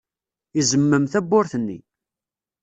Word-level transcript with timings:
Izemmem 0.59 1.05
tawwurt-nni. 1.11 1.79